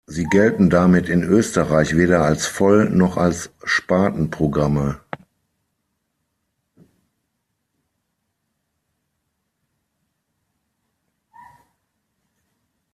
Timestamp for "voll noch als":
2.47-3.51